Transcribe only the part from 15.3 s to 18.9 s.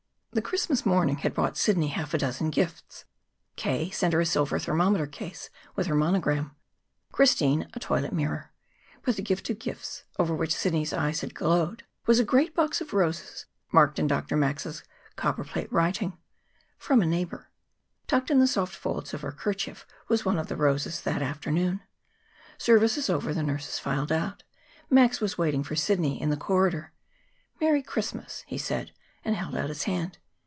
plate writing, "From a neighbor." Tucked in the soft